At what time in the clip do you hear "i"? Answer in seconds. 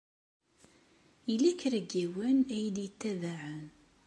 2.55-2.57